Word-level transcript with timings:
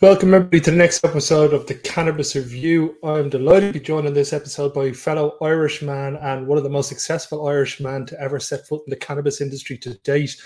Welcome 0.00 0.32
everybody 0.32 0.60
to 0.60 0.70
the 0.70 0.76
next 0.76 1.04
episode 1.04 1.52
of 1.52 1.66
the 1.66 1.74
Cannabis 1.74 2.36
Review. 2.36 2.94
I'm 3.02 3.28
delighted 3.28 3.72
to 3.72 3.80
be 3.80 3.84
joined 3.84 4.06
in 4.06 4.14
this 4.14 4.32
episode 4.32 4.72
by 4.72 4.92
fellow 4.92 5.36
Irishman 5.42 6.14
and 6.18 6.46
one 6.46 6.56
of 6.56 6.62
the 6.62 6.70
most 6.70 6.88
successful 6.88 7.48
Irishman 7.48 8.06
to 8.06 8.20
ever 8.20 8.38
set 8.38 8.64
foot 8.68 8.84
in 8.86 8.90
the 8.90 8.96
cannabis 8.96 9.40
industry 9.40 9.76
to 9.78 9.94
date. 10.04 10.40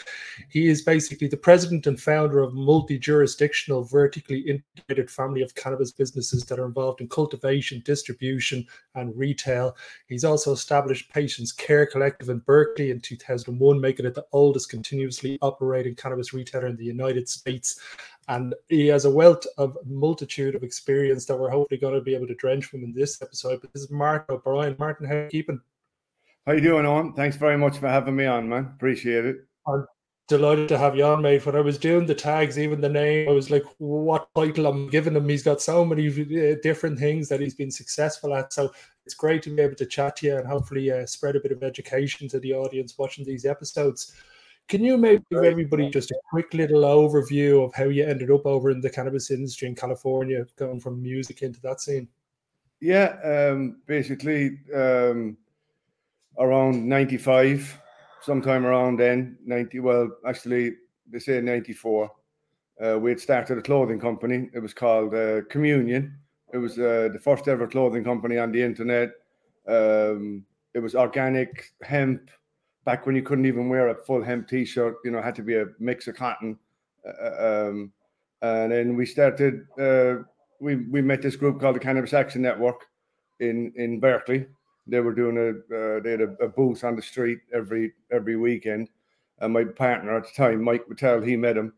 He 0.48 0.68
is 0.68 0.80
basically 0.80 1.28
the 1.28 1.36
president 1.36 1.86
and 1.86 2.00
founder 2.00 2.40
of 2.40 2.54
multi-jurisdictional, 2.54 3.84
vertically 3.84 4.38
integrated 4.38 5.10
family 5.10 5.42
of 5.42 5.54
cannabis 5.54 5.92
businesses 5.92 6.44
that 6.44 6.58
are 6.58 6.64
involved 6.64 7.02
in 7.02 7.08
cultivation, 7.10 7.82
distribution, 7.84 8.66
and 8.94 9.14
retail. 9.14 9.76
He's 10.06 10.24
also 10.24 10.52
established 10.52 11.12
Patients 11.12 11.52
Care 11.52 11.84
Collective 11.84 12.30
in 12.30 12.38
Berkeley 12.38 12.90
in 12.90 13.00
2001, 13.00 13.78
making 13.78 14.06
it 14.06 14.14
the 14.14 14.24
oldest 14.32 14.70
continuously 14.70 15.38
operating 15.42 15.94
cannabis 15.94 16.32
retailer 16.32 16.68
in 16.68 16.76
the 16.76 16.86
United 16.86 17.28
States 17.28 17.78
and 18.28 18.54
he 18.68 18.86
has 18.86 19.04
a 19.04 19.10
wealth 19.10 19.46
of 19.58 19.76
multitude 19.84 20.54
of 20.54 20.62
experience 20.62 21.24
that 21.26 21.36
we're 21.36 21.50
hopefully 21.50 21.80
going 21.80 21.94
to 21.94 22.00
be 22.00 22.14
able 22.14 22.26
to 22.26 22.34
drench 22.34 22.66
from 22.66 22.84
in 22.84 22.92
this 22.92 23.20
episode. 23.20 23.60
But 23.60 23.72
this 23.72 23.82
is 23.82 23.90
Martin 23.90 24.36
O'Brien. 24.36 24.76
Martin, 24.78 25.06
how 25.06 25.14
are 25.14 25.24
you 25.24 25.30
keeping? 25.30 25.60
How 26.46 26.52
you 26.52 26.60
doing, 26.60 26.86
on? 26.86 27.14
Thanks 27.14 27.36
very 27.36 27.58
much 27.58 27.78
for 27.78 27.88
having 27.88 28.16
me 28.16 28.26
on, 28.26 28.48
man. 28.48 28.72
Appreciate 28.74 29.24
it. 29.24 29.36
I'm 29.66 29.86
delighted 30.28 30.68
to 30.68 30.78
have 30.78 30.96
you 30.96 31.04
on, 31.04 31.22
mate. 31.22 31.44
When 31.44 31.56
I 31.56 31.60
was 31.60 31.78
doing 31.78 32.06
the 32.06 32.14
tags, 32.14 32.58
even 32.58 32.80
the 32.80 32.88
name, 32.88 33.28
I 33.28 33.32
was 33.32 33.50
like, 33.50 33.64
what 33.78 34.28
title 34.34 34.66
I'm 34.66 34.88
giving 34.88 35.14
him? 35.14 35.28
He's 35.28 35.42
got 35.42 35.60
so 35.60 35.84
many 35.84 36.08
uh, 36.08 36.56
different 36.62 36.98
things 36.98 37.28
that 37.28 37.40
he's 37.40 37.54
been 37.54 37.70
successful 37.70 38.34
at. 38.34 38.52
So 38.52 38.72
it's 39.04 39.14
great 39.14 39.42
to 39.42 39.54
be 39.54 39.62
able 39.62 39.76
to 39.76 39.86
chat 39.86 40.16
to 40.16 40.26
you 40.26 40.36
and 40.36 40.46
hopefully 40.46 40.90
uh, 40.90 41.06
spread 41.06 41.36
a 41.36 41.40
bit 41.40 41.52
of 41.52 41.62
education 41.62 42.28
to 42.28 42.40
the 42.40 42.54
audience 42.54 42.96
watching 42.98 43.24
these 43.24 43.44
episodes. 43.44 44.14
Can 44.68 44.82
you 44.82 44.96
maybe 44.96 45.22
give 45.30 45.44
everybody 45.44 45.90
just 45.90 46.10
a 46.10 46.18
quick 46.30 46.54
little 46.54 46.82
overview 46.82 47.64
of 47.64 47.74
how 47.74 47.84
you 47.84 48.04
ended 48.04 48.30
up 48.30 48.46
over 48.46 48.70
in 48.70 48.80
the 48.80 48.88
cannabis 48.88 49.30
industry 49.30 49.68
in 49.68 49.74
California, 49.74 50.46
going 50.56 50.80
from 50.80 51.02
music 51.02 51.42
into 51.42 51.60
that 51.60 51.80
scene? 51.80 52.08
Yeah, 52.80 53.16
um, 53.22 53.82
basically 53.86 54.58
um, 54.74 55.36
around 56.38 56.88
95, 56.88 57.80
sometime 58.20 58.64
around 58.64 58.98
then, 58.98 59.36
90, 59.44 59.80
well, 59.80 60.08
actually, 60.26 60.72
they 61.10 61.18
say 61.18 61.40
94. 61.40 62.10
Uh, 62.82 62.98
we 62.98 63.10
had 63.10 63.20
started 63.20 63.58
a 63.58 63.62
clothing 63.62 64.00
company. 64.00 64.48
It 64.54 64.60
was 64.60 64.74
called 64.74 65.14
uh, 65.14 65.42
Communion. 65.50 66.16
It 66.52 66.58
was 66.58 66.78
uh, 66.78 67.10
the 67.12 67.20
first 67.22 67.46
ever 67.46 67.66
clothing 67.66 68.04
company 68.04 68.38
on 68.38 68.52
the 68.52 68.62
internet. 68.62 69.10
Um, 69.68 70.44
it 70.74 70.80
was 70.80 70.94
organic 70.94 71.72
hemp 71.82 72.30
back 72.84 73.06
when 73.06 73.14
you 73.14 73.22
couldn't 73.22 73.46
even 73.46 73.68
wear 73.68 73.88
a 73.88 73.94
full 73.94 74.22
hemp 74.22 74.48
t-shirt 74.48 74.96
you 75.04 75.10
know 75.10 75.22
had 75.22 75.34
to 75.36 75.42
be 75.42 75.56
a 75.56 75.66
mix 75.78 76.08
of 76.08 76.16
cotton. 76.16 76.58
Uh, 77.06 77.24
uh, 77.24 77.68
um, 77.68 77.92
and 78.42 78.72
then 78.72 78.96
we 78.96 79.06
started 79.06 79.66
uh, 79.80 80.22
we 80.60 80.76
we 80.76 81.02
met 81.02 81.22
this 81.22 81.36
group 81.36 81.60
called 81.60 81.76
the 81.76 81.80
cannabis 81.80 82.12
action 82.12 82.42
network 82.42 82.86
in 83.40 83.72
in 83.76 84.00
berkeley. 84.00 84.46
They 84.86 85.00
were 85.00 85.14
doing 85.14 85.38
a 85.38 85.50
uh, 85.74 86.00
they 86.00 86.12
had 86.12 86.20
a, 86.22 86.32
a, 86.44 86.48
booth 86.48 86.82
on 86.82 86.96
the 86.96 87.02
street 87.02 87.38
every 87.52 87.92
every 88.10 88.36
weekend. 88.36 88.88
And 89.38 89.52
my 89.52 89.64
partner 89.64 90.16
at 90.16 90.24
the 90.24 90.32
time 90.36 90.62
mike 90.62 90.86
mattel 90.88 91.26
he 91.26 91.36
met 91.36 91.56
him. 91.56 91.72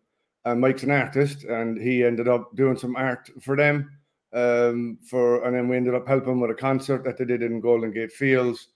And 0.47 0.61
mike's 0.61 0.83
an 0.83 0.91
artist 0.91 1.45
and 1.45 1.81
he 1.81 2.05
ended 2.05 2.29
up 2.29 2.55
doing 2.55 2.77
some 2.77 2.97
art 2.97 3.31
for 3.41 3.57
them 3.57 3.91
um, 4.35 4.99
for 5.03 5.45
and 5.45 5.55
then 5.57 5.69
we 5.69 5.77
ended 5.77 5.95
up 5.95 6.09
helping 6.09 6.41
with 6.41 6.51
a 6.51 6.55
concert 6.55 7.05
that 7.05 7.17
they 7.17 7.25
did 7.25 7.43
in 7.43 7.61
golden 7.61 7.93
gate 7.93 8.13
fields. 8.13 8.69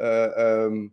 Uh, 0.00 0.28
um, 0.36 0.90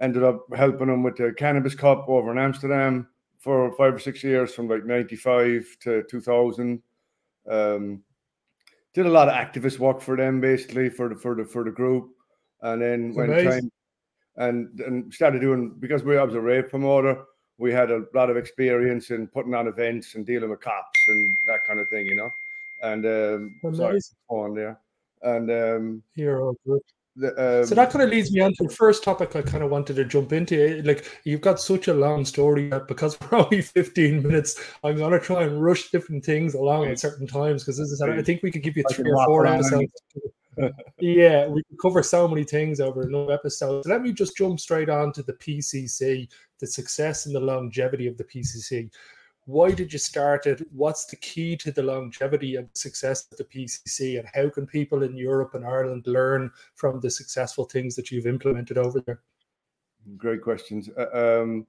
ended 0.00 0.22
up 0.22 0.44
helping 0.54 0.88
him 0.88 1.02
with 1.02 1.16
the 1.16 1.32
Cannabis 1.36 1.74
Cup 1.74 2.08
over 2.08 2.30
in 2.30 2.38
Amsterdam 2.38 3.08
for 3.38 3.72
five 3.76 3.94
or 3.94 3.98
six 3.98 4.22
years 4.22 4.54
from 4.54 4.68
like 4.68 4.84
95 4.84 5.76
to 5.80 6.02
2000. 6.10 6.82
Um, 7.48 8.02
did 8.92 9.06
a 9.06 9.10
lot 9.10 9.28
of 9.28 9.34
activist 9.34 9.78
work 9.78 10.00
for 10.00 10.16
them 10.16 10.40
basically 10.40 10.88
for 10.88 11.08
the 11.08 11.14
for 11.14 11.34
the 11.34 11.44
for 11.44 11.64
the 11.64 11.70
group. 11.70 12.08
And 12.62 12.80
then 12.80 13.14
when 13.14 13.28
time 13.44 13.70
and 14.36 14.80
and 14.80 15.12
started 15.12 15.40
doing 15.40 15.76
because 15.78 16.02
we 16.02 16.16
I 16.16 16.24
was 16.24 16.34
a 16.34 16.40
rave 16.40 16.70
promoter 16.70 17.24
we 17.58 17.72
had 17.72 17.90
a 17.90 18.04
lot 18.14 18.30
of 18.30 18.36
experience 18.36 19.10
in 19.10 19.26
putting 19.28 19.54
on 19.54 19.66
events 19.66 20.14
and 20.14 20.26
dealing 20.26 20.50
with 20.50 20.60
cops 20.60 21.08
and 21.08 21.36
that 21.46 21.64
kind 21.66 21.80
of 21.80 21.88
thing 21.88 22.06
you 22.06 22.16
know? 22.16 22.30
And 22.82 23.06
um 23.06 23.74
sorry 23.74 24.00
on 24.28 24.54
there. 24.54 24.78
And 25.22 25.50
um 25.50 26.02
all 26.40 26.56
good 26.66 26.82
the, 27.16 27.60
um, 27.60 27.66
so 27.66 27.74
that 27.74 27.90
kind 27.90 28.02
of 28.02 28.10
leads 28.10 28.30
me 28.30 28.40
on 28.40 28.52
to 28.54 28.64
the 28.64 28.74
first 28.74 29.02
topic 29.02 29.34
I 29.34 29.42
kind 29.42 29.64
of 29.64 29.70
wanted 29.70 29.96
to 29.96 30.04
jump 30.04 30.32
into. 30.32 30.82
Like 30.84 31.10
you've 31.24 31.40
got 31.40 31.58
such 31.58 31.88
a 31.88 31.94
long 31.94 32.24
story 32.24 32.68
that 32.68 32.88
because 32.88 33.18
we're 33.20 33.38
only 33.44 33.62
15 33.62 34.22
minutes, 34.22 34.62
I'm 34.84 34.98
gonna 34.98 35.18
try 35.18 35.44
and 35.44 35.62
rush 35.62 35.90
different 35.90 36.24
things 36.24 36.54
along 36.54 36.86
at 36.86 36.98
certain 36.98 37.26
times 37.26 37.62
because 37.62 37.78
this 37.78 37.90
is 37.90 38.02
I 38.02 38.22
think 38.22 38.42
we 38.42 38.50
could 38.50 38.62
give 38.62 38.76
you 38.76 38.84
three 38.90 39.10
or 39.10 39.24
four 39.24 39.46
episodes. 39.46 39.92
yeah, 41.00 41.46
we 41.46 41.62
could 41.64 41.78
cover 41.80 42.02
so 42.02 42.28
many 42.28 42.44
things 42.44 42.80
over 42.80 43.08
no 43.08 43.28
episodes. 43.28 43.86
Let 43.86 44.02
me 44.02 44.12
just 44.12 44.36
jump 44.36 44.60
straight 44.60 44.88
on 44.88 45.12
to 45.12 45.22
the 45.22 45.34
PCC, 45.34 46.28
the 46.60 46.66
success 46.66 47.26
and 47.26 47.34
the 47.34 47.40
longevity 47.40 48.06
of 48.06 48.16
the 48.16 48.24
PCC 48.24 48.90
why 49.46 49.70
did 49.70 49.92
you 49.92 49.98
start 49.98 50.46
it? 50.46 50.60
What's 50.72 51.06
the 51.06 51.16
key 51.16 51.56
to 51.58 51.70
the 51.70 51.82
longevity 51.82 52.56
and 52.56 52.68
success 52.74 53.28
of 53.30 53.38
the 53.38 53.44
PCC? 53.44 54.18
And 54.18 54.28
how 54.34 54.50
can 54.50 54.66
people 54.66 55.04
in 55.04 55.16
Europe 55.16 55.54
and 55.54 55.64
Ireland 55.64 56.04
learn 56.06 56.50
from 56.74 57.00
the 57.00 57.10
successful 57.10 57.64
things 57.64 57.94
that 57.94 58.10
you've 58.10 58.26
implemented 58.26 58.76
over 58.76 59.00
there? 59.00 59.22
Great 60.16 60.42
questions. 60.42 60.90
Uh, 60.98 61.42
um, 61.42 61.66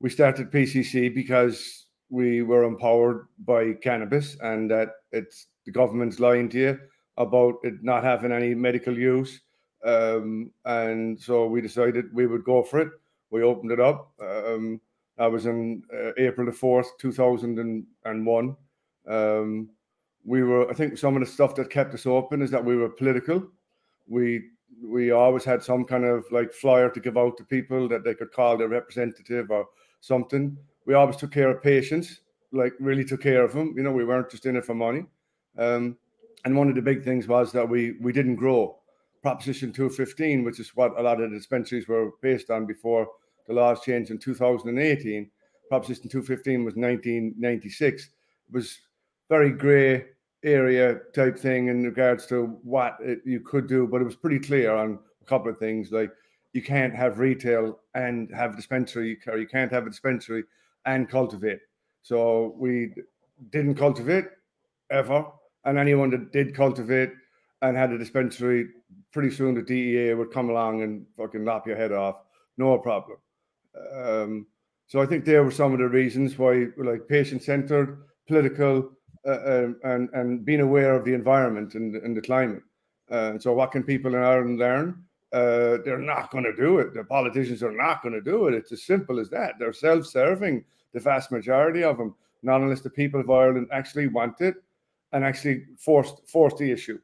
we 0.00 0.08
started 0.08 0.50
PCC 0.50 1.14
because 1.14 1.86
we 2.08 2.40
were 2.40 2.64
empowered 2.64 3.26
by 3.40 3.74
cannabis 3.82 4.38
and 4.40 4.70
that 4.70 4.88
it's 5.12 5.46
the 5.66 5.72
government's 5.72 6.20
lying 6.20 6.48
to 6.48 6.58
you 6.58 6.78
about 7.18 7.56
it 7.62 7.74
not 7.82 8.02
having 8.02 8.32
any 8.32 8.54
medical 8.54 8.98
use. 8.98 9.42
Um, 9.84 10.52
and 10.64 11.20
so 11.20 11.46
we 11.46 11.60
decided 11.60 12.06
we 12.14 12.26
would 12.26 12.44
go 12.44 12.62
for 12.62 12.80
it. 12.80 12.88
We 13.30 13.42
opened 13.42 13.72
it 13.72 13.80
up. 13.80 14.12
Um, 14.20 14.80
I 15.20 15.26
was 15.26 15.44
in 15.44 15.82
uh, 15.94 16.12
April 16.16 16.46
the 16.46 16.52
4th, 16.52 16.86
2001. 16.98 18.56
Um, 19.06 19.70
we 20.24 20.42
were, 20.42 20.70
I 20.70 20.74
think 20.74 20.96
some 20.96 21.14
of 21.14 21.20
the 21.20 21.30
stuff 21.30 21.54
that 21.56 21.68
kept 21.68 21.94
us 21.94 22.06
open 22.06 22.40
is 22.40 22.50
that 22.50 22.64
we 22.64 22.76
were 22.76 22.88
political. 22.88 23.46
We 24.08 24.42
we 24.82 25.10
always 25.10 25.44
had 25.44 25.62
some 25.62 25.84
kind 25.84 26.04
of 26.04 26.24
like 26.30 26.54
flyer 26.54 26.88
to 26.88 27.00
give 27.00 27.18
out 27.18 27.36
to 27.36 27.44
people 27.44 27.86
that 27.88 28.02
they 28.02 28.14
could 28.14 28.32
call 28.32 28.56
their 28.56 28.68
representative 28.68 29.50
or 29.50 29.66
something. 30.00 30.56
We 30.86 30.94
always 30.94 31.16
took 31.16 31.32
care 31.32 31.50
of 31.50 31.62
patients, 31.62 32.20
like 32.50 32.72
really 32.80 33.04
took 33.04 33.20
care 33.20 33.44
of 33.44 33.52
them. 33.52 33.74
You 33.76 33.82
know, 33.82 33.92
we 33.92 34.06
weren't 34.06 34.30
just 34.30 34.46
in 34.46 34.56
it 34.56 34.64
for 34.64 34.74
money. 34.74 35.04
Um, 35.58 35.98
and 36.46 36.56
one 36.56 36.70
of 36.70 36.76
the 36.76 36.82
big 36.82 37.04
things 37.04 37.28
was 37.28 37.52
that 37.52 37.68
we 37.68 37.96
we 38.00 38.12
didn't 38.12 38.36
grow. 38.36 38.78
Proposition 39.22 39.70
215, 39.70 40.44
which 40.44 40.60
is 40.60 40.74
what 40.74 40.98
a 40.98 41.02
lot 41.02 41.20
of 41.20 41.30
the 41.30 41.36
dispensaries 41.36 41.86
were 41.86 42.12
based 42.22 42.48
on 42.48 42.64
before 42.64 43.06
the 43.46 43.54
laws 43.54 43.80
changed 43.80 44.10
in 44.10 44.18
2018. 44.18 45.30
Proposition 45.68 46.08
215 46.08 46.64
was 46.64 46.74
1996. 46.74 48.04
It 48.04 48.10
was 48.52 48.78
very 49.28 49.50
grey 49.50 50.06
area 50.42 51.00
type 51.14 51.38
thing 51.38 51.68
in 51.68 51.84
regards 51.84 52.26
to 52.26 52.58
what 52.62 52.96
it, 53.00 53.20
you 53.24 53.40
could 53.40 53.66
do, 53.66 53.86
but 53.86 54.00
it 54.00 54.04
was 54.04 54.16
pretty 54.16 54.38
clear 54.38 54.74
on 54.74 54.98
a 55.22 55.24
couple 55.24 55.50
of 55.50 55.58
things 55.58 55.92
like 55.92 56.10
you 56.52 56.62
can't 56.62 56.94
have 56.94 57.18
retail 57.18 57.78
and 57.94 58.30
have 58.34 58.54
a 58.54 58.56
dispensary, 58.56 59.18
or 59.28 59.38
you 59.38 59.46
can't 59.46 59.70
have 59.70 59.86
a 59.86 59.90
dispensary 59.90 60.44
and 60.86 61.08
cultivate. 61.08 61.60
So 62.02 62.54
we 62.58 62.92
didn't 63.50 63.76
cultivate 63.76 64.24
ever, 64.90 65.26
and 65.64 65.78
anyone 65.78 66.10
that 66.10 66.32
did 66.32 66.54
cultivate 66.54 67.12
and 67.62 67.76
had 67.76 67.92
a 67.92 67.98
dispensary, 67.98 68.68
pretty 69.12 69.30
soon 69.30 69.54
the 69.54 69.62
DEA 69.62 70.14
would 70.14 70.32
come 70.32 70.50
along 70.50 70.82
and 70.82 71.06
fucking 71.16 71.44
lop 71.44 71.66
your 71.66 71.76
head 71.76 71.92
off, 71.92 72.16
no 72.56 72.78
problem. 72.78 73.18
Um, 73.94 74.46
so 74.86 75.00
I 75.00 75.06
think 75.06 75.24
there 75.24 75.44
were 75.44 75.50
some 75.50 75.72
of 75.72 75.78
the 75.78 75.88
reasons 75.88 76.38
why, 76.38 76.66
like 76.76 77.06
patient 77.08 77.42
centered, 77.42 78.02
political, 78.26 78.90
uh, 79.26 79.38
um, 79.44 79.76
and 79.84 80.08
and 80.14 80.44
being 80.44 80.60
aware 80.60 80.94
of 80.94 81.04
the 81.04 81.14
environment 81.14 81.74
and, 81.74 81.94
and 81.96 82.16
the 82.16 82.22
climate. 82.22 82.62
Uh, 83.10 83.38
so 83.38 83.52
what 83.52 83.72
can 83.72 83.82
people 83.82 84.14
in 84.14 84.22
Ireland 84.22 84.58
learn? 84.58 85.04
Uh, 85.32 85.78
they're 85.84 85.98
not 85.98 86.30
going 86.30 86.44
to 86.44 86.54
do 86.56 86.78
it. 86.78 86.92
The 86.94 87.04
politicians 87.04 87.62
are 87.62 87.72
not 87.72 88.02
going 88.02 88.14
to 88.14 88.20
do 88.20 88.48
it. 88.48 88.54
It's 88.54 88.72
as 88.72 88.82
simple 88.84 89.20
as 89.20 89.30
that. 89.30 89.54
They're 89.58 89.72
self-serving. 89.72 90.64
The 90.92 91.00
vast 91.00 91.30
majority 91.30 91.84
of 91.84 91.98
them, 91.98 92.16
not 92.42 92.60
unless 92.60 92.80
the 92.80 92.90
people 92.90 93.20
of 93.20 93.30
Ireland 93.30 93.68
actually 93.72 94.08
want 94.08 94.40
it 94.40 94.56
and 95.12 95.24
actually 95.24 95.66
forced 95.78 96.26
force 96.28 96.54
the 96.54 96.70
issue. 96.70 96.98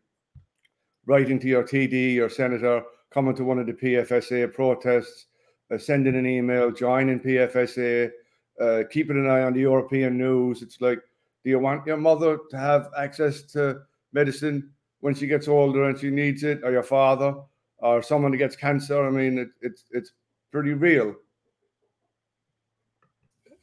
Writing 1.07 1.39
to 1.39 1.47
your 1.47 1.63
TD, 1.63 2.15
your 2.15 2.31
senator, 2.31 2.83
coming 3.11 3.37
to 3.37 3.45
one 3.45 3.61
of 3.61 3.67
the 3.67 3.73
PFSA 3.73 4.53
protests, 4.53 5.27
uh, 5.71 5.79
sending 5.79 6.17
an 6.17 6.27
email, 6.27 6.71
joining 6.71 7.21
PFSA, 7.21 8.11
uh, 8.61 8.83
keeping 8.91 9.17
an 9.17 9.29
eye 9.29 9.43
on 9.43 9.53
the 9.53 9.61
European 9.61 10.19
news. 10.19 10.63
It's 10.63 10.81
like, 10.81 11.01
do 11.45 11.51
you 11.51 11.59
want 11.59 11.87
your 11.87 11.97
mother 11.97 12.39
to 12.51 12.57
have 12.57 12.89
access 12.99 13.43
to 13.53 13.81
medicine 14.13 14.71
when 15.01 15.15
she 15.15 15.27
gets 15.27 15.49
older 15.49 15.85
and 15.85 15.99
she 15.99 16.11
needs 16.11 16.43
it, 16.43 16.61
or 16.65 16.73
your 16.73 16.83
father, 16.83 17.35
or 17.79 18.03
someone 18.03 18.33
who 18.33 18.39
gets 18.39 18.57
cancer? 18.57 19.07
I 19.07 19.11
mean, 19.11 19.39
it, 19.39 19.49
it's 19.61 19.85
it's 19.91 20.13
pretty 20.51 20.73
real. 20.73 21.15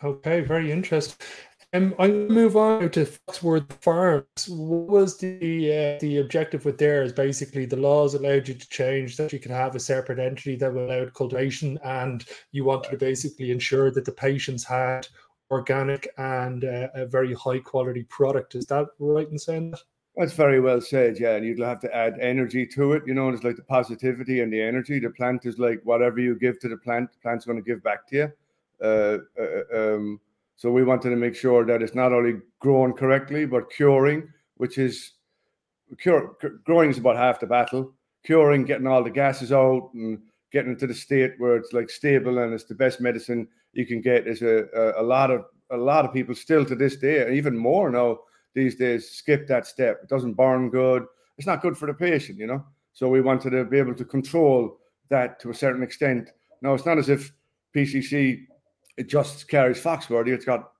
Okay, 0.03 0.41
very 0.41 0.71
interesting. 0.71 1.25
Um, 1.75 1.95
I 1.97 2.07
move 2.07 2.55
on 2.55 2.91
to 2.91 3.05
Foxworthy 3.05 3.73
Farms. 3.81 4.47
What 4.47 4.87
was 4.87 5.17
the 5.17 5.95
uh, 5.95 5.99
the 5.99 6.19
objective 6.19 6.65
with 6.65 6.77
there? 6.77 7.01
Is 7.01 7.11
basically 7.11 7.65
the 7.65 7.77
laws 7.77 8.13
allowed 8.13 8.47
you 8.47 8.53
to 8.53 8.69
change 8.69 9.17
that 9.17 9.33
you 9.33 9.39
could 9.39 9.49
have 9.49 9.75
a 9.75 9.79
separate 9.79 10.19
entity 10.19 10.55
that 10.57 10.71
allowed 10.71 11.15
cultivation, 11.15 11.79
and 11.83 12.23
you 12.51 12.63
wanted 12.63 12.91
to 12.91 12.97
basically 12.97 13.49
ensure 13.49 13.89
that 13.89 14.05
the 14.05 14.11
patients 14.11 14.63
had 14.63 15.07
organic 15.49 16.07
and 16.19 16.63
uh, 16.63 16.89
a 16.93 17.07
very 17.07 17.33
high 17.33 17.59
quality 17.59 18.03
product. 18.03 18.53
Is 18.53 18.67
that 18.67 18.85
right 18.99 19.27
in 19.27 19.39
saying 19.39 19.71
that? 19.71 19.81
That's 20.15 20.33
very 20.33 20.59
well 20.59 20.79
said, 20.79 21.19
yeah. 21.19 21.37
And 21.37 21.45
you'd 21.45 21.57
have 21.57 21.79
to 21.81 21.95
add 21.95 22.19
energy 22.19 22.67
to 22.67 22.93
it. 22.93 23.01
You 23.07 23.15
know, 23.15 23.29
it's 23.29 23.43
like 23.43 23.55
the 23.55 23.63
positivity 23.63 24.41
and 24.41 24.53
the 24.53 24.61
energy. 24.61 24.99
The 24.99 25.09
plant 25.09 25.47
is 25.47 25.57
like 25.57 25.81
whatever 25.83 26.19
you 26.19 26.35
give 26.35 26.59
to 26.59 26.69
the 26.69 26.77
plant, 26.77 27.11
the 27.11 27.17
plant's 27.19 27.45
going 27.45 27.57
to 27.57 27.63
give 27.63 27.81
back 27.81 28.07
to 28.09 28.15
you. 28.15 28.31
Uh, 28.79 29.17
uh, 29.39 29.95
um, 29.95 30.19
so 30.63 30.71
we 30.71 30.85
wanted 30.85 31.09
to 31.09 31.17
make 31.17 31.35
sure 31.35 31.65
that 31.65 31.81
it's 31.81 31.93
not 31.93 32.13
only 32.13 32.39
growing 32.59 32.93
correctly, 32.93 33.45
but 33.45 33.69
curing, 33.69 34.29
which 34.55 34.77
is 34.77 35.15
cure, 35.99 36.37
growing 36.63 36.89
is 36.89 36.97
about 36.97 37.17
half 37.17 37.41
the 37.41 37.45
battle. 37.45 37.93
Curing, 38.23 38.63
getting 38.63 38.87
all 38.87 39.03
the 39.03 39.09
gases 39.09 39.51
out 39.51 39.89
and 39.93 40.21
getting 40.53 40.71
into 40.71 40.87
the 40.87 40.93
state 40.93 41.33
where 41.37 41.57
it's 41.57 41.73
like 41.73 41.89
stable 41.89 42.37
and 42.37 42.53
it's 42.53 42.63
the 42.63 42.75
best 42.75 43.01
medicine 43.01 43.45
you 43.73 43.85
can 43.85 43.99
get 43.99 44.25
is 44.25 44.41
a, 44.41 44.63
a, 44.73 45.01
a 45.01 45.03
lot 45.03 45.31
of 45.31 45.43
a 45.71 45.75
lot 45.75 46.05
of 46.05 46.13
people 46.13 46.33
still 46.33 46.63
to 46.63 46.75
this 46.75 46.95
day, 46.95 47.35
even 47.35 47.57
more 47.57 47.89
now 47.89 48.19
these 48.53 48.75
days, 48.75 49.09
skip 49.09 49.45
that 49.49 49.67
step. 49.67 49.99
It 50.03 50.07
doesn't 50.07 50.35
burn 50.35 50.69
good. 50.69 51.03
It's 51.37 51.47
not 51.47 51.61
good 51.61 51.77
for 51.77 51.87
the 51.87 51.93
patient, 51.93 52.39
you 52.39 52.47
know. 52.47 52.63
So 52.93 53.09
we 53.09 53.19
wanted 53.19 53.49
to 53.49 53.65
be 53.65 53.79
able 53.79 53.95
to 53.95 54.05
control 54.05 54.77
that 55.09 55.41
to 55.41 55.49
a 55.49 55.53
certain 55.53 55.83
extent. 55.83 56.29
Now 56.61 56.73
it's 56.73 56.85
not 56.85 56.99
as 56.99 57.09
if 57.09 57.33
PCC 57.75 58.45
it 58.97 59.07
just 59.07 59.47
carries 59.47 59.81
Foxworthy. 59.81 60.29
It's 60.29 60.45
got 60.45 60.71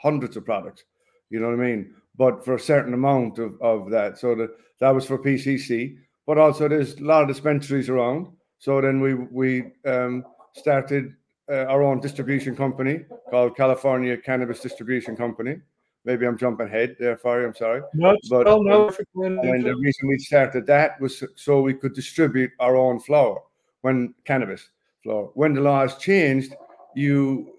hundreds 0.00 0.36
of 0.36 0.44
products. 0.44 0.84
You 1.30 1.40
know 1.40 1.48
what 1.48 1.60
I 1.60 1.64
mean? 1.64 1.94
But 2.16 2.44
for 2.44 2.54
a 2.54 2.60
certain 2.60 2.94
amount 2.94 3.38
of, 3.38 3.60
of 3.60 3.90
that. 3.90 4.18
So 4.18 4.34
the, 4.34 4.54
that 4.80 4.90
was 4.90 5.06
for 5.06 5.18
PCC. 5.18 5.96
But 6.26 6.38
also 6.38 6.68
there's 6.68 6.94
a 6.94 7.04
lot 7.04 7.22
of 7.22 7.28
dispensaries 7.28 7.88
around. 7.88 8.28
So 8.58 8.80
then 8.80 9.00
we 9.00 9.14
we 9.14 9.72
um, 9.86 10.24
started 10.54 11.14
uh, 11.50 11.64
our 11.64 11.82
own 11.82 12.00
distribution 12.00 12.54
company 12.54 13.04
called 13.30 13.56
California 13.56 14.16
Cannabis 14.16 14.60
Distribution 14.60 15.16
Company. 15.16 15.56
Maybe 16.04 16.26
I'm 16.26 16.36
jumping 16.36 16.66
ahead 16.66 16.96
there, 16.98 17.16
Fari. 17.16 17.46
I'm 17.46 17.54
sorry. 17.54 17.82
No, 17.94 18.16
but 18.28 18.44
no. 18.44 18.88
Um, 18.88 19.38
and 19.38 19.64
the 19.64 19.76
reason 19.76 20.08
we 20.08 20.18
started 20.18 20.66
that 20.66 21.00
was 21.00 21.22
so 21.36 21.60
we 21.60 21.74
could 21.74 21.94
distribute 21.94 22.50
our 22.58 22.76
own 22.76 22.98
flower 23.00 23.40
when 23.82 24.14
cannabis 24.24 24.68
flower. 25.02 25.30
When 25.34 25.54
the 25.54 25.60
laws 25.60 25.96
changed, 25.98 26.54
you 26.94 27.52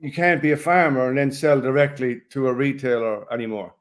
you 0.00 0.12
can't 0.12 0.42
be 0.42 0.52
a 0.52 0.56
farmer 0.56 1.08
and 1.08 1.18
then 1.18 1.32
sell 1.32 1.60
directly 1.60 2.20
to 2.30 2.48
a 2.48 2.52
retailer 2.52 3.32
anymore. 3.32 3.74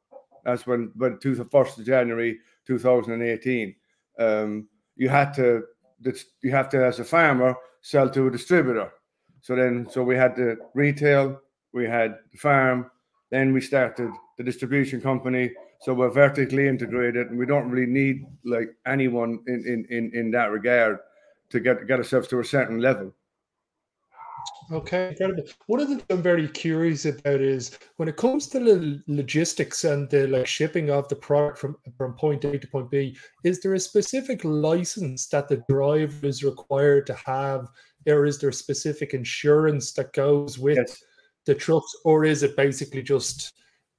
That's 0.45 0.65
when, 0.65 0.91
but 0.95 1.19
to 1.21 1.35
the 1.35 1.45
first 1.45 1.77
of 1.77 1.85
January 1.85 2.39
2018, 2.67 3.75
um, 4.19 4.67
you 4.95 5.09
had 5.09 5.33
to 5.33 5.63
you 6.41 6.51
have 6.51 6.69
to 6.69 6.85
as 6.85 6.99
a 6.99 7.03
farmer 7.03 7.55
sell 7.81 8.09
to 8.09 8.27
a 8.27 8.31
distributor. 8.31 8.91
So 9.41 9.55
then, 9.55 9.87
so 9.89 10.03
we 10.03 10.15
had 10.15 10.35
the 10.35 10.57
retail, 10.73 11.39
we 11.73 11.85
had 11.85 12.17
the 12.31 12.37
farm, 12.37 12.91
then 13.31 13.53
we 13.53 13.61
started 13.61 14.11
the 14.37 14.43
distribution 14.43 15.01
company. 15.01 15.51
So 15.81 15.93
we're 15.93 16.09
vertically 16.09 16.67
integrated, 16.67 17.27
and 17.27 17.37
we 17.37 17.45
don't 17.45 17.69
really 17.69 17.91
need 17.91 18.25
like 18.43 18.69
anyone 18.85 19.39
in 19.47 19.63
in 19.65 19.85
in, 19.89 20.11
in 20.13 20.31
that 20.31 20.51
regard 20.51 20.99
to 21.49 21.59
get 21.59 21.87
get 21.87 21.99
ourselves 21.99 22.27
to 22.29 22.39
a 22.39 22.45
certain 22.45 22.79
level. 22.79 23.13
Okay, 24.71 25.09
incredible. 25.09 25.43
One 25.67 25.79
of 25.79 25.89
the 25.89 25.95
things 25.95 26.07
I'm 26.09 26.21
very 26.21 26.47
curious 26.47 27.05
about 27.05 27.41
is 27.41 27.77
when 27.97 28.07
it 28.07 28.17
comes 28.17 28.47
to 28.47 28.59
the 28.59 29.01
logistics 29.07 29.83
and 29.83 30.09
the 30.09 30.27
like 30.27 30.47
shipping 30.47 30.89
of 30.89 31.07
the 31.07 31.15
product 31.15 31.59
from 31.59 31.77
from 31.97 32.13
point 32.13 32.43
A 32.45 32.57
to 32.57 32.67
point 32.67 32.89
B. 32.89 33.17
Is 33.43 33.61
there 33.61 33.73
a 33.73 33.79
specific 33.79 34.43
license 34.43 35.27
that 35.27 35.47
the 35.47 35.63
driver 35.69 36.25
is 36.25 36.43
required 36.43 37.05
to 37.07 37.13
have, 37.25 37.67
or 38.07 38.25
is 38.25 38.39
there 38.39 38.51
specific 38.51 39.13
insurance 39.13 39.93
that 39.93 40.13
goes 40.13 40.57
with 40.57 40.77
yes. 40.77 41.03
the 41.45 41.55
trucks, 41.55 41.95
or 42.03 42.25
is 42.25 42.43
it 42.43 42.57
basically 42.57 43.03
just 43.03 43.53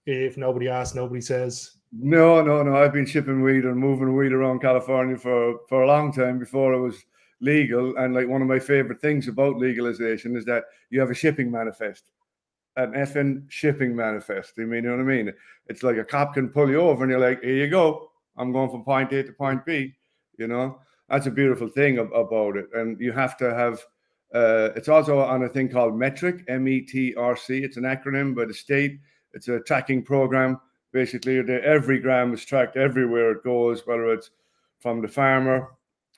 if 0.07 0.37
nobody 0.37 0.69
asks, 0.69 0.95
nobody 0.95 1.21
says? 1.21 1.71
No, 1.93 2.43
no, 2.43 2.63
no. 2.63 2.77
I've 2.77 2.93
been 2.93 3.07
shipping 3.07 3.43
weed 3.43 3.65
and 3.65 3.77
moving 3.77 4.17
weed 4.17 4.33
around 4.33 4.61
California 4.61 5.17
for 5.17 5.61
for 5.69 5.83
a 5.83 5.87
long 5.87 6.13
time 6.13 6.39
before 6.39 6.75
I 6.75 6.79
was 6.79 7.05
legal. 7.41 7.97
And 7.97 8.15
like 8.15 8.29
one 8.29 8.43
of 8.43 8.49
my 8.49 8.59
favorite 8.59 9.01
things 9.01 9.29
about 9.29 9.57
legalization 9.57 10.37
is 10.37 10.45
that 10.47 10.65
you 10.91 11.01
have 11.01 11.11
a 11.11 11.15
shipping 11.15 11.51
manifest, 11.51 12.05
an 12.77 12.93
effing 12.93 13.45
shipping 13.49 13.95
manifest. 13.95 14.55
I 14.59 14.63
mean, 14.63 14.85
you 14.85 14.91
know 14.91 14.97
what 14.97 15.13
I 15.13 15.17
mean? 15.17 15.33
It's 15.67 15.83
like 15.83 15.97
a 15.97 16.05
cop 16.05 16.35
can 16.35 16.49
pull 16.49 16.71
you 16.71 16.81
over 16.81 17.03
and 17.03 17.11
you're 17.11 17.21
like, 17.21 17.43
here 17.43 17.57
you 17.57 17.69
go. 17.69 18.11
I'm 18.37 18.53
going 18.53 18.71
from 18.71 18.85
point 18.85 19.13
A 19.13 19.23
to 19.23 19.33
point 19.33 19.65
B. 19.65 19.95
You 20.39 20.47
know, 20.47 20.79
that's 21.09 21.27
a 21.27 21.31
beautiful 21.31 21.69
thing 21.69 21.99
about 21.99 22.57
it. 22.57 22.67
And 22.75 23.01
you 23.01 23.13
have 23.13 23.37
to 23.39 23.55
have, 23.55 23.81
uh, 24.35 24.71
it's 24.77 24.89
also 24.89 25.21
on 25.21 25.45
a 25.45 25.49
thing 25.49 25.69
called 25.69 25.95
METRC, 25.95 26.45
M 26.49 26.69
E 26.69 26.83
T 26.83 27.15
R 27.15 27.37
C. 27.37 27.59
It's 27.65 27.79
an 27.79 27.85
acronym 27.85 28.35
by 28.35 28.45
the 28.45 28.55
state. 28.55 29.01
It's 29.33 29.49
a 29.49 29.61
tracking 29.61 30.03
program. 30.03 30.61
Basically, 30.93 31.39
every 31.39 31.99
gram 31.99 32.33
is 32.33 32.45
tracked 32.45 32.77
everywhere 32.77 33.33
it 33.33 33.45
goes, 33.45 33.87
whether 33.87 34.13
it's 34.13 34.31
from 34.79 35.03
the 35.03 35.09
farmer 35.09 35.69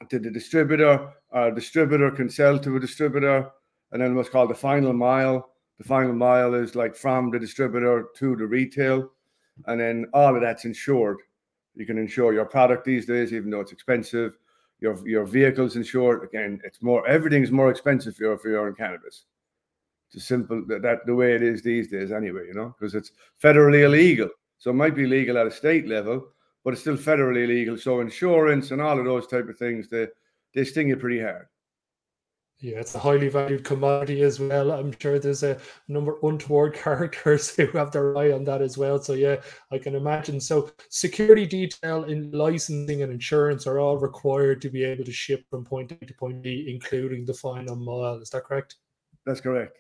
to 0.09 0.19
the 0.19 0.31
distributor. 0.31 1.13
Our 1.33 1.51
distributor 1.51 2.11
can 2.11 2.29
sell 2.29 2.59
to 2.61 2.77
a 2.77 2.81
distributor, 2.81 3.51
and 3.93 4.01
then 4.01 4.15
what's 4.15 4.29
called 4.29 4.51
the 4.51 4.55
final 4.55 4.93
mile. 4.93 5.51
The 5.79 5.85
final 5.85 6.13
mile 6.13 6.55
is 6.55 6.75
like 6.75 6.97
from 6.97 7.31
the 7.31 7.39
distributor 7.39 8.07
to 8.17 8.37
the 8.37 8.47
retail, 8.47 9.11
and 9.67 9.81
then 9.81 10.07
all 10.13 10.35
of 10.35 10.43
that's 10.43 10.65
insured. 10.65 11.19
You 11.75 11.87
can 11.87 11.99
insure 11.99 12.33
your 12.33 12.45
product 12.45 12.85
these 12.85 13.07
days, 13.07 13.33
even 13.33 13.51
though 13.51 13.61
it's 13.61 13.73
expensive. 13.73 14.37
Your 14.81 15.07
your 15.07 15.25
vehicle's 15.25 15.77
insured. 15.77 16.25
Again, 16.25 16.61
it's 16.65 16.83
more 16.83 17.07
everything's 17.07 17.51
more 17.51 17.71
expensive 17.71 18.17
for 18.17 18.23
your 18.25 18.39
for 18.39 18.73
cannabis. 18.73 19.25
It's 20.13 20.25
simple 20.25 20.65
that, 20.69 20.83
that 20.83 21.05
the 21.07 21.15
way 21.15 21.35
it 21.35 21.43
is 21.43 21.63
these 21.63 21.89
days, 21.89 22.13
anyway. 22.13 22.47
You 22.47 22.55
know, 22.55 22.75
because 22.79 22.95
it's 22.95 23.13
federally 23.43 23.85
illegal, 23.85 24.31
so 24.59 24.71
it 24.71 24.75
might 24.75 24.95
be 24.95 25.07
legal 25.07 25.39
at 25.39 25.47
a 25.47 25.51
state 25.51 25.87
level, 25.87 26.29
but 26.65 26.73
it's 26.73 26.83
still 26.83 26.97
federally 26.97 27.45
illegal. 27.45 27.77
So 27.77 28.01
insurance 28.01 28.71
and 28.71 28.81
all 28.81 28.99
of 28.99 29.05
those 29.05 29.27
type 29.27 29.49
of 29.49 29.59
things, 29.59 29.89
they 29.89 30.09
they 30.55 30.65
sting 30.65 30.89
you 30.89 30.97
pretty 30.97 31.21
hard. 31.21 31.47
Yeah, 32.61 32.81
it's 32.81 32.97
a 32.97 32.99
highly 32.99 33.29
valued 33.29 33.63
commodity 33.63 34.23
as 34.23 34.41
well. 34.41 34.73
I'm 34.73 34.93
sure 34.99 35.21
there's 35.21 35.45
a 35.45 35.61
number 35.87 36.17
of 36.17 36.25
untoward 36.25 36.75
characters 36.85 37.55
who 37.55 37.67
have 37.69 37.93
their 37.93 38.19
eye 38.19 38.33
on 38.33 38.43
that 38.45 38.63
as 38.63 38.77
well. 38.77 39.01
So 39.01 39.13
yeah, 39.13 39.37
I 39.71 39.79
can 39.79 39.95
imagine. 39.95 40.41
So 40.41 40.73
security 40.91 41.47
detail 41.47 42.05
in 42.05 42.33
licensing 42.33 43.03
and 43.03 43.13
insurance 43.13 43.69
are 43.69 43.79
all 43.79 43.97
required 43.97 44.61
to 44.63 44.71
be 44.71 44.83
able 44.83 45.05
to 45.05 45.13
ship 45.13 45.45
from 45.49 45.65
point 45.65 45.93
A 45.93 46.05
to 46.05 46.15
point 46.15 46.43
B, 46.43 46.67
including 46.69 47.25
the 47.25 47.35
final 47.35 47.77
mile. 47.77 48.21
Is 48.21 48.31
that 48.31 48.43
correct? 48.43 48.75
That's 49.25 49.41
correct. 49.41 49.79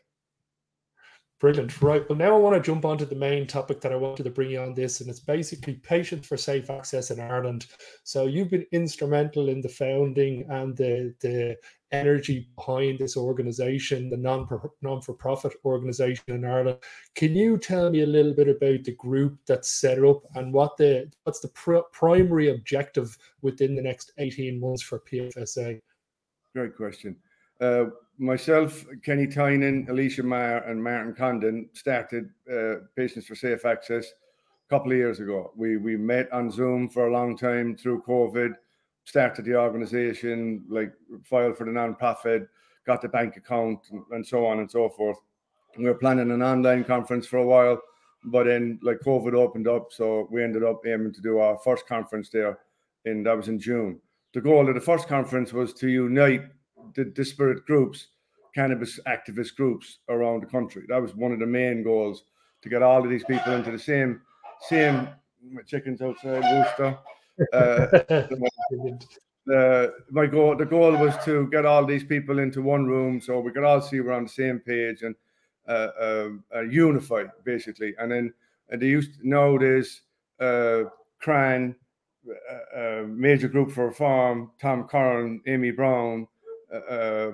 Brilliant. 1.41 1.81
Right. 1.81 2.09
Well, 2.09 2.19
now 2.19 2.35
I 2.35 2.39
want 2.39 2.57
to 2.57 2.61
jump 2.61 2.85
onto 2.85 3.05
the 3.05 3.15
main 3.15 3.47
topic 3.47 3.81
that 3.81 3.93
I 3.93 3.97
wanted 3.97 4.25
to 4.25 4.31
bring 4.31 4.51
you 4.51 4.61
on 4.61 4.75
this, 4.75 5.01
and 5.01 5.09
it's 5.09 5.21
basically 5.21 5.75
Patients 5.75 6.27
for 6.27 6.37
Safe 6.37 6.69
Access 6.69 7.13
in 7.13 7.21
Ireland. 7.21 7.67
So 8.03 8.27
you've 8.27 8.51
been 8.51 8.67
instrumental 8.73 9.49
in 9.49 9.61
the 9.61 9.69
founding 9.69 10.47
and 10.51 10.77
the 10.77 11.15
the 11.21 11.57
energy 11.93 12.49
behind 12.57 12.99
this 12.99 13.17
organization, 13.17 14.11
the 14.11 14.17
non 14.17 14.49
non 14.83 15.01
for 15.01 15.15
profit 15.15 15.53
organization 15.65 16.25
in 16.27 16.45
Ireland. 16.45 16.79
Can 17.15 17.37
you 17.37 17.57
tell 17.57 17.89
me 17.89 18.03
a 18.03 18.07
little 18.07 18.35
bit 18.35 18.49
about 18.49 18.83
the 18.83 18.97
group 18.97 19.39
that's 19.47 19.69
set 19.69 20.03
up 20.03 20.25
and 20.35 20.53
what 20.53 20.77
the 20.77 21.09
what's 21.23 21.39
the 21.39 21.49
pr- 21.49 21.87
primary 21.93 22.51
objective 22.51 23.17
within 23.43 23.77
the 23.77 23.83
next 23.83 24.11
eighteen 24.19 24.59
months 24.59 24.83
for 24.83 24.99
PFSA? 24.99 25.79
Great 26.53 26.77
question. 26.77 27.15
Uh, 27.61 27.87
myself, 28.19 28.85
Kenny 29.03 29.27
Tynan, 29.27 29.87
Alicia 29.89 30.23
Maher, 30.23 30.59
and 30.59 30.83
Martin 30.83 31.15
Condon 31.15 31.69
started 31.73 32.31
uh, 32.53 32.75
Patients 32.97 33.27
for 33.27 33.35
Safe 33.35 33.65
Access 33.65 34.07
a 34.07 34.69
couple 34.69 34.93
of 34.93 34.99
years 34.99 35.21
ago. 35.21 35.53
We 35.57 35.77
we 35.77 35.97
met 35.97 36.31
on 36.33 36.51
Zoom 36.51 36.89
for 36.89 37.07
a 37.07 37.13
long 37.13 37.37
time 37.37 37.77
through 37.77 38.03
COVID, 38.03 38.55
started 39.05 39.45
the 39.45 39.57
organization, 39.57 40.65
like 40.69 40.93
filed 41.25 41.57
for 41.57 41.65
the 41.65 41.73
non-profit, 41.73 42.49
got 42.87 43.01
the 43.01 43.09
bank 43.09 43.37
account, 43.37 43.81
and 44.11 44.27
so 44.27 44.47
on 44.47 44.59
and 44.59 44.71
so 44.71 44.89
forth. 44.89 45.19
we 45.77 45.85
were 45.85 45.95
planning 45.95 46.31
an 46.31 46.43
online 46.43 46.85
conference 46.85 47.27
for 47.27 47.39
a 47.39 47.47
while, 47.47 47.81
but 48.25 48.45
then 48.45 48.81
like 48.83 48.99
COVID 49.01 49.35
opened 49.35 49.69
up, 49.69 49.93
so 49.93 50.27
we 50.31 50.43
ended 50.43 50.65
up 50.65 50.85
aiming 50.87 51.13
to 51.13 51.21
do 51.21 51.39
our 51.39 51.57
first 51.59 51.87
conference 51.87 52.31
there, 52.31 52.59
and 53.05 53.25
that 53.27 53.37
was 53.37 53.49
in 53.49 53.59
June. 53.61 54.01
The 54.35 54.41
goal 54.41 54.69
of 54.69 54.75
the 54.75 54.81
first 54.81 55.09
conference 55.09 55.53
was 55.53 55.73
to 55.75 55.89
unite 55.89 56.43
the 56.95 57.05
disparate 57.05 57.65
groups, 57.67 58.09
cannabis 58.55 58.99
activist 59.07 59.57
groups 59.57 59.99
around 60.09 60.43
the 60.43 60.47
country. 60.47 60.85
That 60.89 61.03
was 61.03 61.15
one 61.15 61.33
of 61.33 61.39
the 61.39 61.47
main 61.47 61.83
goals 61.83 62.25
to 62.63 62.69
get 62.69 62.83
all 62.83 63.03
of 63.03 63.11
these 63.11 63.25
people 63.25 63.53
into 63.53 63.71
the 63.71 63.79
same 63.79 64.21
same 64.69 65.09
my 65.53 65.63
chickens 65.63 66.03
outside 66.03 66.43
rooster. 66.43 66.99
Uh, 67.53 67.87
the, 69.47 69.83
my 70.11 70.27
goal 70.27 70.57
the 70.57 70.67
goal 70.67 70.97
was 70.97 71.15
to 71.25 71.49
get 71.51 71.65
all 71.65 71.87
these 71.87 72.05
people 72.05 72.39
into 72.41 72.61
one 72.61 72.87
room 72.87 73.21
so 73.21 73.39
we 73.39 73.53
could 73.53 73.65
all 73.65 73.81
see 73.81 74.01
we're 74.01 74.13
on 74.13 74.25
the 74.25 74.29
same 74.29 74.59
page 74.59 75.03
and 75.03 75.15
uh, 75.69 76.31
uh, 76.55 76.61
unify 76.63 77.25
basically. 77.45 77.95
And 77.99 78.11
then 78.11 78.35
and 78.71 78.83
they 78.83 78.87
used 78.87 79.23
nowadays 79.23 80.03
Cran, 80.39 81.77
Major 83.07 83.49
Group 83.49 83.71
for 83.71 83.87
Reform, 83.87 84.51
Tom 84.61 84.85
Curran, 84.89 85.41
Amy 85.47 85.71
Brown, 85.71 86.27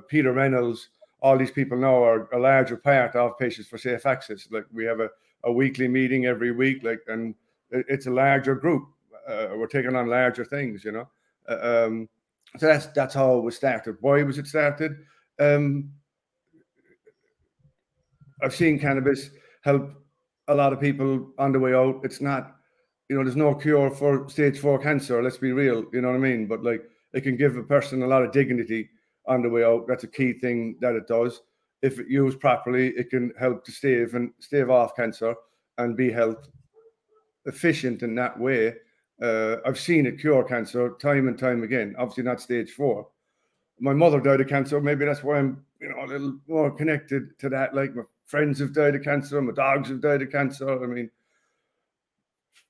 Peter 0.08 0.32
Reynolds, 0.32 0.88
all 1.20 1.38
these 1.38 1.50
people 1.50 1.78
now 1.78 2.02
are 2.04 2.28
a 2.32 2.38
larger 2.38 2.76
part 2.76 3.16
of 3.16 3.38
Patients 3.38 3.68
for 3.68 3.78
Safe 3.78 4.04
Access. 4.06 4.48
Like 4.50 4.66
we 4.72 4.84
have 4.84 5.00
a, 5.00 5.08
a 5.44 5.52
weekly 5.52 5.88
meeting 5.88 6.26
every 6.26 6.52
week, 6.52 6.84
like, 6.84 7.00
and 7.08 7.34
it's 7.70 8.06
a 8.06 8.10
larger 8.10 8.54
group. 8.54 8.86
Uh, 9.26 9.48
we're 9.56 9.66
taking 9.66 9.96
on 9.96 10.06
larger 10.06 10.44
things, 10.44 10.84
you 10.84 10.92
know. 10.92 11.08
Uh, 11.48 11.86
um, 11.86 12.08
so 12.58 12.66
that's 12.66 12.86
that's 12.88 13.14
how 13.14 13.38
it 13.38 13.40
was 13.42 13.56
started. 13.56 13.96
Why 14.00 14.22
was 14.22 14.38
it 14.38 14.46
started? 14.46 14.96
Um, 15.40 15.90
I've 18.42 18.54
seen 18.54 18.78
cannabis 18.78 19.30
help 19.62 19.90
a 20.48 20.54
lot 20.54 20.72
of 20.72 20.80
people 20.80 21.30
on 21.38 21.52
the 21.52 21.58
way 21.58 21.74
out. 21.74 22.00
It's 22.04 22.20
not, 22.20 22.56
you 23.08 23.16
know, 23.16 23.24
there's 23.24 23.36
no 23.36 23.54
cure 23.54 23.90
for 23.90 24.28
stage 24.28 24.58
four 24.58 24.78
cancer. 24.78 25.22
Let's 25.22 25.38
be 25.38 25.52
real, 25.52 25.86
you 25.92 26.02
know 26.02 26.08
what 26.08 26.16
I 26.16 26.20
mean. 26.20 26.46
But 26.46 26.62
like, 26.62 26.84
it 27.14 27.22
can 27.22 27.36
give 27.36 27.56
a 27.56 27.62
person 27.62 28.02
a 28.02 28.06
lot 28.06 28.22
of 28.22 28.32
dignity 28.32 28.90
on 29.26 29.42
the 29.42 29.48
way 29.48 29.64
out. 29.64 29.86
That's 29.86 30.04
a 30.04 30.08
key 30.08 30.34
thing 30.34 30.76
that 30.80 30.94
it 30.94 31.06
does. 31.06 31.42
If 31.82 31.98
it 31.98 32.08
used 32.08 32.40
properly, 32.40 32.88
it 32.96 33.10
can 33.10 33.32
help 33.38 33.64
to 33.64 33.72
stave 33.72 34.14
and 34.14 34.32
stave 34.40 34.70
off 34.70 34.96
cancer 34.96 35.34
and 35.78 35.96
be 35.96 36.10
health 36.10 36.48
efficient 37.46 38.02
in 38.02 38.14
that 38.14 38.38
way. 38.38 38.74
Uh, 39.20 39.56
I've 39.66 39.78
seen 39.78 40.06
it 40.06 40.18
cure 40.18 40.44
cancer 40.44 40.96
time 41.00 41.28
and 41.28 41.38
time 41.38 41.62
again. 41.62 41.94
Obviously, 41.98 42.24
not 42.24 42.40
stage 42.40 42.72
four. 42.72 43.08
My 43.80 43.92
mother 43.92 44.20
died 44.20 44.40
of 44.40 44.48
cancer. 44.48 44.80
Maybe 44.80 45.04
that's 45.04 45.22
why 45.22 45.38
I'm, 45.38 45.64
you 45.80 45.88
know, 45.88 46.04
a 46.04 46.06
little 46.06 46.38
more 46.48 46.70
connected 46.70 47.38
to 47.40 47.48
that. 47.50 47.74
Like 47.74 47.94
my 47.94 48.02
friends 48.26 48.58
have 48.60 48.72
died 48.72 48.94
of 48.94 49.02
cancer, 49.02 49.40
my 49.40 49.52
dogs 49.52 49.88
have 49.90 50.00
died 50.00 50.22
of 50.22 50.30
cancer. 50.30 50.82
I 50.82 50.86
mean, 50.86 51.10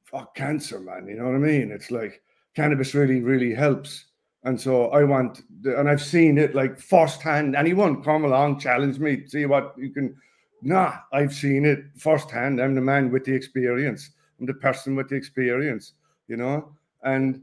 fuck 0.04 0.34
cancer, 0.34 0.80
man. 0.80 1.06
You 1.06 1.16
know 1.16 1.24
what 1.24 1.34
I 1.34 1.38
mean? 1.38 1.70
It's 1.70 1.90
like 1.90 2.22
cannabis 2.54 2.94
really, 2.94 3.20
really 3.20 3.54
helps. 3.54 4.06
And 4.44 4.60
so 4.60 4.88
I 4.90 5.04
want, 5.04 5.42
and 5.64 5.88
I've 5.88 6.02
seen 6.02 6.36
it 6.36 6.54
like 6.54 6.78
firsthand. 6.78 7.56
Anyone 7.56 8.02
come 8.02 8.24
along, 8.24 8.60
challenge 8.60 8.98
me, 8.98 9.26
see 9.26 9.46
what 9.46 9.74
you 9.78 9.90
can. 9.90 10.14
Nah, 10.60 10.96
I've 11.12 11.34
seen 11.34 11.64
it 11.64 11.84
firsthand. 11.96 12.60
I'm 12.60 12.74
the 12.74 12.80
man 12.80 13.10
with 13.10 13.24
the 13.24 13.34
experience. 13.34 14.10
I'm 14.38 14.46
the 14.46 14.54
person 14.54 14.96
with 14.96 15.08
the 15.08 15.14
experience, 15.14 15.94
you 16.28 16.36
know. 16.36 16.72
And 17.02 17.42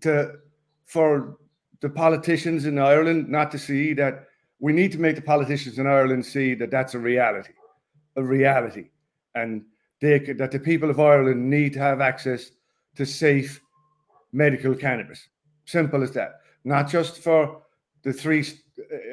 to 0.00 0.36
for 0.86 1.38
the 1.80 1.88
politicians 1.88 2.66
in 2.66 2.78
Ireland 2.78 3.28
not 3.28 3.50
to 3.52 3.58
see 3.58 3.94
that 3.94 4.26
we 4.58 4.72
need 4.72 4.92
to 4.92 4.98
make 4.98 5.16
the 5.16 5.22
politicians 5.22 5.78
in 5.78 5.86
Ireland 5.86 6.24
see 6.26 6.54
that 6.54 6.70
that's 6.70 6.94
a 6.94 6.98
reality, 6.98 7.52
a 8.16 8.22
reality, 8.22 8.90
and 9.34 9.64
they 10.00 10.18
that 10.18 10.50
the 10.50 10.58
people 10.58 10.90
of 10.90 11.00
Ireland 11.00 11.48
need 11.48 11.72
to 11.74 11.78
have 11.78 12.00
access 12.02 12.50
to 12.96 13.06
safe 13.06 13.60
medical 14.32 14.74
cannabis. 14.74 15.28
Simple 15.64 16.02
as 16.02 16.12
that. 16.12 16.40
Not 16.64 16.88
just 16.88 17.18
for 17.18 17.62
the 18.02 18.12
three 18.12 18.44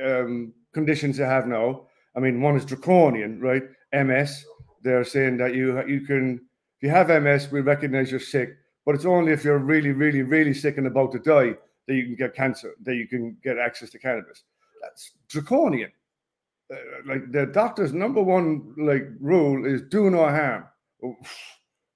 um, 0.03 0.53
conditions 0.73 1.17
they 1.17 1.25
have 1.25 1.47
now. 1.47 1.87
I 2.15 2.19
mean, 2.19 2.41
one 2.41 2.55
is 2.55 2.65
draconian, 2.65 3.39
right? 3.39 3.63
MS. 3.93 4.45
They're 4.83 5.03
saying 5.03 5.37
that 5.37 5.53
you 5.55 5.85
you 5.87 6.01
can 6.01 6.41
if 6.79 6.83
you 6.83 6.89
have 6.89 7.09
MS, 7.09 7.51
we 7.51 7.61
recognize 7.61 8.11
you're 8.11 8.19
sick, 8.19 8.55
but 8.85 8.93
it's 8.93 9.05
only 9.05 9.31
if 9.31 9.43
you're 9.43 9.57
really, 9.57 9.91
really, 9.91 10.21
really 10.21 10.53
sick 10.53 10.77
and 10.77 10.85
about 10.85 11.11
to 11.13 11.19
die 11.19 11.55
that 11.87 11.95
you 11.95 12.05
can 12.05 12.15
get 12.15 12.35
cancer, 12.35 12.73
that 12.83 12.95
you 12.95 13.07
can 13.07 13.35
get 13.43 13.57
access 13.57 13.89
to 13.91 13.99
cannabis. 13.99 14.43
That's 14.81 15.11
draconian. 15.27 15.91
Uh, 16.71 16.77
like 17.05 17.31
the 17.31 17.47
doctor's 17.47 17.93
number 17.93 18.21
one 18.21 18.75
like 18.77 19.07
rule 19.19 19.65
is 19.65 19.81
do 19.83 20.09
no 20.11 20.27
harm. 20.29 20.65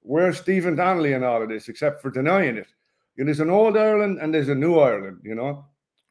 Where's 0.01 0.39
Stephen 0.39 0.75
Donnelly 0.75 1.13
in 1.13 1.23
all 1.23 1.43
of 1.43 1.49
this, 1.49 1.67
except 1.67 2.01
for 2.01 2.09
denying 2.09 2.57
it? 2.57 2.67
There's 3.27 3.39
an 3.39 3.49
old 3.49 3.77
Ireland 3.77 4.19
and 4.21 4.33
there's 4.33 4.49
a 4.49 4.55
new 4.55 4.79
Ireland. 4.79 5.19
You 5.23 5.35
know, 5.35 5.65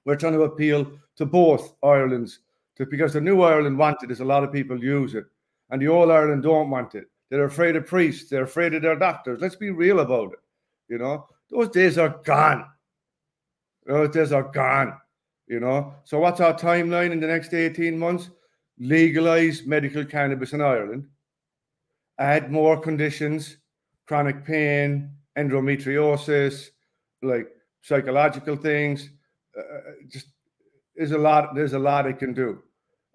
we're 0.05 0.17
trying 0.17 0.35
to 0.35 0.43
appeal 0.43 0.91
to 1.17 1.27
both 1.27 1.75
Irelands, 1.83 2.41
to, 2.77 2.87
because 2.87 3.13
the 3.13 3.21
new 3.21 3.43
Ireland 3.43 3.79
wanted 3.79 4.05
it. 4.05 4.07
There's 4.09 4.21
a 4.21 4.25
lot 4.25 4.45
of 4.45 4.53
people 4.53 4.83
use 4.83 5.15
it, 5.15 5.25
and 5.71 5.81
the 5.81 5.89
old 5.89 6.11
Ireland 6.11 6.43
don't 6.43 6.71
want 6.71 6.95
it. 6.95 7.07
They're 7.31 7.45
afraid 7.45 7.77
of 7.77 7.87
priests. 7.87 8.29
They're 8.29 8.45
afraid 8.45 8.75
of 8.75 8.83
their 8.83 8.97
doctors. 8.97 9.41
Let's 9.41 9.57
be 9.57 9.71
real 9.71 10.01
about 10.01 10.33
it. 10.33 10.41
You 10.89 10.99
know, 10.99 11.27
those 11.51 11.69
days 11.69 11.99
are 11.99 12.21
gone. 12.25 12.65
Those 13.87 14.11
days 14.11 14.33
are 14.33 14.43
gone. 14.43 14.95
You 15.47 15.61
know, 15.61 15.95
so 16.05 16.21
what's 16.21 16.41
our 16.41 16.55
timeline 16.55 17.11
in 17.11 17.19
the 17.19 17.27
next 17.27 17.55
18 17.55 17.99
months? 17.99 18.31
Legalize 18.79 19.67
medical 19.67 20.05
cannabis 20.05 20.53
in 20.53 20.61
Ireland, 20.61 21.07
add 22.19 22.51
more 22.51 22.81
conditions, 22.81 23.59
chronic 24.07 24.45
pain, 24.45 25.11
endometriosis, 25.37 26.71
like 27.23 27.49
psychological 27.83 28.57
things. 28.57 29.11
Uh, 29.57 29.63
just 30.09 30.29
there's 30.97 31.13
a 31.13 31.19
lot. 31.19 31.55
There's 31.55 31.73
a 31.73 31.79
lot 31.79 32.07
it 32.07 32.19
can 32.19 32.35
do, 32.35 32.63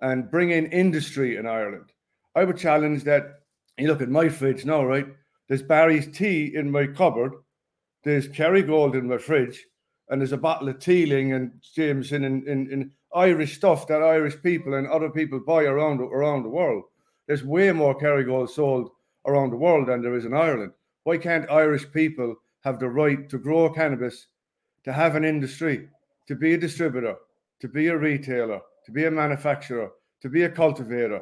and 0.01 0.29
bring 0.29 0.51
in 0.51 0.67
industry 0.67 1.37
in 1.37 1.45
Ireland. 1.45 1.91
I 2.35 2.43
would 2.43 2.57
challenge 2.57 3.03
that. 3.03 3.41
You 3.77 3.87
look 3.87 4.01
at 4.01 4.09
my 4.09 4.29
fridge 4.29 4.65
now, 4.65 4.85
right? 4.85 5.07
There's 5.47 5.61
Barry's 5.61 6.07
tea 6.17 6.55
in 6.55 6.71
my 6.71 6.87
cupboard. 6.87 7.33
There's 8.03 8.27
Kerrygold 8.27 8.95
in 8.95 9.07
my 9.07 9.17
fridge, 9.17 9.65
and 10.09 10.21
there's 10.21 10.31
a 10.31 10.37
bottle 10.37 10.69
of 10.69 10.79
Teeling 10.79 11.33
and 11.33 11.51
Jameson 11.75 12.23
and, 12.23 12.47
in 12.47 12.71
in 12.71 12.91
Irish 13.13 13.55
stuff 13.55 13.87
that 13.87 14.03
Irish 14.03 14.41
people 14.41 14.73
and 14.73 14.87
other 14.87 15.09
people 15.09 15.39
buy 15.39 15.63
around 15.63 16.01
around 16.01 16.43
the 16.43 16.49
world. 16.49 16.83
There's 17.27 17.43
way 17.43 17.71
more 17.71 17.97
Kerrygold 17.97 18.49
sold 18.49 18.89
around 19.25 19.49
the 19.49 19.57
world 19.57 19.87
than 19.87 20.01
there 20.01 20.15
is 20.15 20.25
in 20.25 20.33
Ireland. 20.33 20.71
Why 21.03 21.17
can't 21.17 21.49
Irish 21.49 21.91
people 21.91 22.35
have 22.65 22.79
the 22.79 22.89
right 22.89 23.29
to 23.29 23.37
grow 23.37 23.69
cannabis, 23.69 24.27
to 24.83 24.91
have 24.91 25.15
an 25.15 25.23
industry, 25.23 25.87
to 26.27 26.35
be 26.35 26.55
a 26.55 26.57
distributor, 26.57 27.15
to 27.61 27.67
be 27.67 27.87
a 27.87 27.97
retailer, 27.97 28.59
to 28.85 28.91
be 28.91 29.05
a 29.05 29.11
manufacturer, 29.11 29.91
to 30.21 30.29
be 30.29 30.43
a 30.43 30.49
cultivator, 30.49 31.21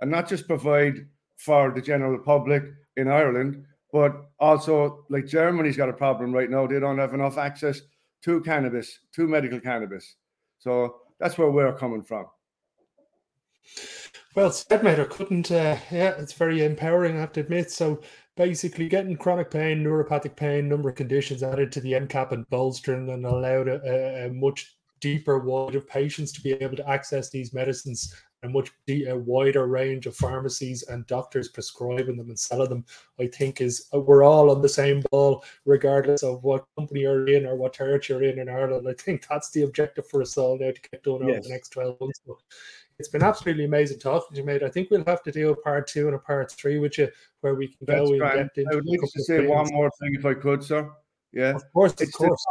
and 0.00 0.10
not 0.10 0.28
just 0.28 0.46
provide 0.46 1.06
for 1.36 1.72
the 1.72 1.82
general 1.82 2.18
public 2.20 2.62
in 2.96 3.08
Ireland, 3.08 3.64
but 3.92 4.12
also 4.38 5.04
like 5.10 5.26
Germany's 5.26 5.76
got 5.76 5.88
a 5.88 5.92
problem 5.92 6.32
right 6.32 6.50
now. 6.50 6.66
They 6.66 6.78
don't 6.78 6.98
have 6.98 7.14
enough 7.14 7.36
access 7.36 7.80
to 8.22 8.40
cannabis, 8.42 9.00
to 9.12 9.26
medical 9.26 9.60
cannabis. 9.60 10.14
So 10.58 10.96
that's 11.18 11.36
where 11.36 11.50
we're 11.50 11.76
coming 11.76 12.02
from. 12.02 12.26
Well 14.36 14.52
said, 14.52 14.84
mate. 14.84 15.00
I 15.00 15.04
couldn't. 15.04 15.50
Uh, 15.50 15.78
yeah, 15.90 16.14
it's 16.18 16.34
very 16.34 16.64
empowering. 16.64 17.16
I 17.16 17.20
have 17.20 17.32
to 17.32 17.40
admit. 17.40 17.70
So 17.70 18.02
basically, 18.36 18.88
getting 18.88 19.16
chronic 19.16 19.50
pain, 19.50 19.82
neuropathic 19.82 20.36
pain, 20.36 20.68
number 20.68 20.88
of 20.88 20.94
conditions 20.94 21.42
added 21.42 21.72
to 21.72 21.80
the 21.80 21.92
MCAP 21.92 22.32
and 22.32 22.48
bolstering 22.50 23.08
and 23.10 23.24
allowed 23.24 23.68
a, 23.68 24.26
a 24.26 24.32
much 24.32 24.76
deeper 25.00 25.38
wide 25.38 25.74
of 25.74 25.88
patients 25.88 26.32
to 26.32 26.40
be 26.40 26.52
able 26.52 26.76
to 26.76 26.88
access 26.88 27.30
these 27.30 27.52
medicines 27.52 28.14
a 28.42 28.48
much 28.48 28.70
a 28.88 29.12
wider 29.12 29.66
range 29.66 30.06
of 30.06 30.16
pharmacies 30.16 30.82
and 30.84 31.06
doctors 31.06 31.48
prescribing 31.48 32.16
them 32.16 32.28
and 32.28 32.38
selling 32.38 32.68
them, 32.68 32.84
I 33.18 33.26
think 33.26 33.60
is 33.60 33.88
uh, 33.94 34.00
we're 34.00 34.24
all 34.24 34.50
on 34.50 34.62
the 34.62 34.68
same 34.68 35.02
ball, 35.10 35.44
regardless 35.64 36.22
of 36.22 36.42
what 36.44 36.66
company 36.76 37.00
you're 37.00 37.28
in 37.28 37.46
or 37.46 37.56
what 37.56 37.74
territory 37.74 38.24
you're 38.24 38.32
in 38.32 38.38
in 38.38 38.48
Ireland. 38.48 38.86
I 38.88 38.94
think 38.94 39.26
that's 39.28 39.50
the 39.50 39.62
objective 39.62 40.08
for 40.08 40.22
us 40.22 40.36
all 40.36 40.58
now 40.58 40.70
to 40.70 40.90
get 40.90 41.02
done 41.02 41.26
yes. 41.26 41.30
over 41.30 41.40
the 41.40 41.48
next 41.48 41.70
12 41.70 42.00
months. 42.00 42.20
But 42.26 42.36
it's 42.98 43.08
been 43.08 43.22
absolutely 43.22 43.64
amazing 43.64 43.98
talking 43.98 44.34
to 44.34 44.40
you, 44.40 44.46
mate. 44.46 44.62
I 44.62 44.68
think 44.68 44.90
we'll 44.90 45.04
have 45.06 45.22
to 45.24 45.32
do 45.32 45.50
a 45.50 45.56
part 45.56 45.86
two 45.86 46.06
and 46.06 46.14
a 46.14 46.18
part 46.18 46.50
three 46.52 46.78
with 46.78 46.98
you 46.98 47.08
where 47.40 47.54
we 47.54 47.68
can 47.68 47.78
That's 47.82 48.08
go 48.08 48.12
and 48.12 48.20
get 48.20 48.38
into 48.56 48.70
I 48.72 48.74
would 48.74 48.86
like 48.86 49.00
to 49.00 49.22
say 49.22 49.46
one 49.46 49.68
more 49.72 49.90
thing 50.00 50.14
if 50.14 50.24
I 50.24 50.34
could, 50.34 50.62
sir. 50.62 50.90
Yeah. 51.32 51.54
Of 51.54 51.70
course, 51.72 51.92
of 51.92 52.00
it's 52.02 52.12
course. 52.12 52.42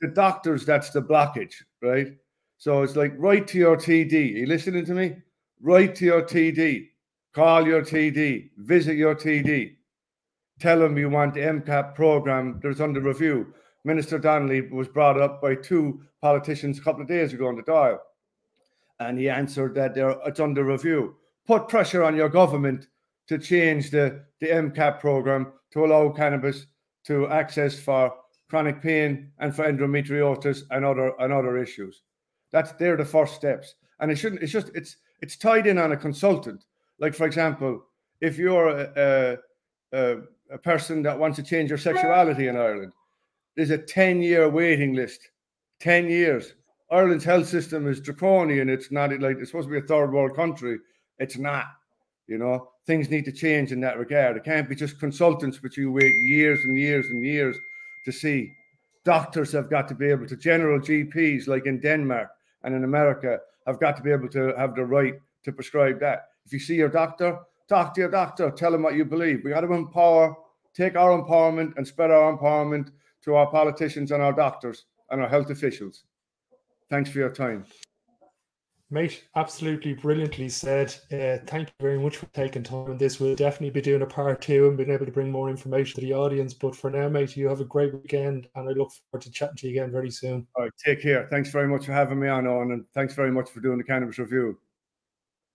The, 0.00 0.08
the 0.08 0.14
doctors, 0.14 0.66
that's 0.66 0.90
the 0.90 1.00
blockage, 1.00 1.54
right? 1.80 2.12
So 2.58 2.82
it's 2.82 2.96
like 2.96 3.12
write 3.16 3.46
to 3.48 3.58
your 3.58 3.76
TD. 3.76 4.12
Are 4.12 4.16
you 4.16 4.46
listening 4.46 4.84
to 4.86 4.94
me? 4.94 5.16
Write 5.64 5.94
to 5.94 6.04
your 6.04 6.20
TD, 6.20 6.90
call 7.32 7.66
your 7.66 7.80
TD, 7.80 8.50
visit 8.58 8.96
your 8.96 9.14
TD, 9.14 9.76
tell 10.60 10.78
them 10.78 10.98
you 10.98 11.08
want 11.08 11.32
the 11.32 11.40
MCAP 11.40 11.94
program 11.94 12.60
that's 12.62 12.80
under 12.80 13.00
review. 13.00 13.46
Minister 13.82 14.18
Donnelly 14.18 14.68
was 14.68 14.88
brought 14.88 15.18
up 15.18 15.40
by 15.40 15.54
two 15.54 16.02
politicians 16.20 16.78
a 16.78 16.82
couple 16.82 17.00
of 17.00 17.08
days 17.08 17.32
ago 17.32 17.46
on 17.46 17.56
the 17.56 17.62
Dáil, 17.62 17.96
and 19.00 19.18
he 19.18 19.30
answered 19.30 19.74
that 19.76 19.94
it's 20.26 20.38
under 20.38 20.64
review. 20.64 21.16
Put 21.46 21.68
pressure 21.68 22.04
on 22.04 22.14
your 22.14 22.28
government 22.28 22.88
to 23.28 23.38
change 23.38 23.90
the, 23.90 24.22
the 24.40 24.48
MCAP 24.48 25.00
program 25.00 25.50
to 25.70 25.86
allow 25.86 26.10
cannabis 26.10 26.66
to 27.06 27.26
access 27.28 27.80
for 27.80 28.12
chronic 28.50 28.82
pain 28.82 29.32
and 29.38 29.56
for 29.56 29.64
endometriosis 29.64 30.64
and 30.72 30.84
other 30.84 31.18
and 31.20 31.32
other 31.32 31.56
issues. 31.56 32.02
That's 32.52 32.72
they're 32.72 32.98
the 32.98 33.04
first 33.06 33.34
steps. 33.34 33.76
And 34.00 34.10
it 34.10 34.16
shouldn't, 34.16 34.42
it's 34.42 34.52
just 34.52 34.70
it's 34.74 34.96
it's 35.24 35.38
tied 35.38 35.66
in 35.66 35.78
on 35.78 35.92
a 35.92 35.96
consultant. 35.96 36.66
Like, 36.98 37.14
for 37.14 37.24
example, 37.24 37.82
if 38.20 38.36
you're 38.36 38.68
a, 38.68 39.38
a, 39.90 40.18
a 40.50 40.58
person 40.58 41.02
that 41.04 41.18
wants 41.18 41.36
to 41.36 41.42
change 41.42 41.70
your 41.70 41.78
sexuality 41.78 42.48
in 42.48 42.58
Ireland, 42.58 42.92
there's 43.56 43.70
a 43.70 43.78
10 43.78 44.20
year 44.20 44.50
waiting 44.50 44.92
list. 44.92 45.30
10 45.80 46.10
years. 46.10 46.52
Ireland's 46.90 47.24
health 47.24 47.48
system 47.48 47.88
is 47.88 48.02
draconian. 48.02 48.68
It's 48.68 48.92
not 48.92 49.18
like 49.18 49.38
it's 49.38 49.48
supposed 49.48 49.68
to 49.68 49.72
be 49.72 49.78
a 49.78 49.88
third 49.88 50.12
world 50.12 50.36
country. 50.36 50.76
It's 51.18 51.38
not. 51.38 51.68
You 52.26 52.36
know, 52.36 52.68
things 52.86 53.08
need 53.08 53.24
to 53.24 53.32
change 53.32 53.72
in 53.72 53.80
that 53.80 53.98
regard. 53.98 54.36
It 54.36 54.44
can't 54.44 54.68
be 54.68 54.74
just 54.74 55.00
consultants, 55.00 55.62
which 55.62 55.78
you 55.78 55.90
wait 55.90 56.14
years 56.16 56.60
and 56.64 56.76
years 56.76 57.06
and 57.06 57.24
years 57.24 57.56
to 58.04 58.12
see. 58.12 58.52
Doctors 59.06 59.52
have 59.52 59.70
got 59.70 59.88
to 59.88 59.94
be 59.94 60.10
able 60.10 60.26
to, 60.26 60.36
general 60.36 60.78
GPs, 60.80 61.48
like 61.48 61.64
in 61.64 61.80
Denmark 61.80 62.28
and 62.62 62.74
in 62.74 62.84
America, 62.84 63.38
have 63.66 63.80
got 63.80 63.96
to 63.96 64.02
be 64.02 64.10
able 64.10 64.28
to 64.28 64.54
have 64.56 64.74
the 64.74 64.84
right 64.84 65.14
to 65.44 65.52
prescribe 65.52 66.00
that. 66.00 66.28
If 66.46 66.52
you 66.52 66.58
see 66.58 66.74
your 66.74 66.88
doctor, 66.88 67.38
talk 67.68 67.94
to 67.94 68.00
your 68.00 68.10
doctor, 68.10 68.50
tell 68.50 68.74
him 68.74 68.82
what 68.82 68.94
you 68.94 69.04
believe. 69.04 69.42
We 69.44 69.50
got 69.50 69.60
to 69.60 69.72
empower, 69.72 70.34
take 70.74 70.96
our 70.96 71.18
empowerment 71.18 71.76
and 71.76 71.86
spread 71.86 72.10
our 72.10 72.36
empowerment 72.36 72.90
to 73.24 73.34
our 73.34 73.50
politicians 73.50 74.10
and 74.10 74.22
our 74.22 74.32
doctors 74.32 74.84
and 75.10 75.20
our 75.20 75.28
health 75.28 75.50
officials. 75.50 76.04
Thanks 76.90 77.10
for 77.10 77.18
your 77.18 77.30
time. 77.30 77.64
Mate, 78.94 79.24
absolutely 79.34 79.92
brilliantly 79.92 80.48
said. 80.48 80.94
Uh, 81.12 81.44
thank 81.48 81.66
you 81.66 81.74
very 81.80 81.98
much 81.98 82.16
for 82.16 82.26
taking 82.26 82.62
time 82.62 82.92
on 82.92 82.96
this. 82.96 83.18
We'll 83.18 83.34
definitely 83.34 83.70
be 83.70 83.80
doing 83.80 84.02
a 84.02 84.06
part 84.06 84.40
two 84.40 84.68
and 84.68 84.76
being 84.76 84.90
able 84.90 85.04
to 85.04 85.10
bring 85.10 85.32
more 85.32 85.50
information 85.50 85.96
to 85.96 86.06
the 86.06 86.14
audience. 86.14 86.54
But 86.54 86.76
for 86.76 86.90
now, 86.90 87.08
mate, 87.08 87.36
you 87.36 87.48
have 87.48 87.60
a 87.60 87.64
great 87.64 87.92
weekend 87.92 88.46
and 88.54 88.68
I 88.68 88.72
look 88.72 88.92
forward 88.92 89.22
to 89.22 89.32
chatting 89.32 89.56
to 89.56 89.66
you 89.66 89.72
again 89.72 89.90
very 89.90 90.12
soon. 90.12 90.46
All 90.54 90.62
right, 90.62 90.72
take 90.78 91.02
care. 91.02 91.26
Thanks 91.28 91.50
very 91.50 91.66
much 91.66 91.86
for 91.86 91.92
having 91.92 92.20
me 92.20 92.28
on, 92.28 92.46
Owen, 92.46 92.70
and 92.70 92.84
thanks 92.94 93.14
very 93.14 93.32
much 93.32 93.50
for 93.50 93.58
doing 93.58 93.78
the 93.78 93.84
cannabis 93.84 94.18
review. 94.18 94.60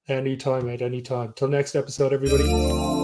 Anytime, 0.09 0.65
mate, 0.65 0.81
anytime. 0.81 1.31
Till 1.31 1.47
next 1.47 1.75
episode, 1.75 2.11
everybody. 2.11 2.98